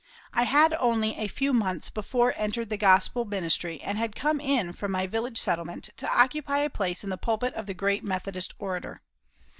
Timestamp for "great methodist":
7.75-8.55